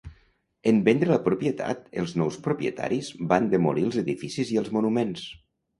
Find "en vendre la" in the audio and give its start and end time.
0.71-1.19